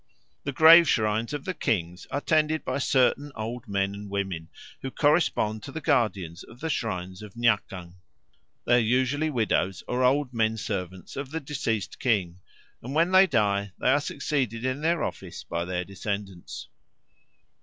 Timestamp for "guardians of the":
5.79-6.71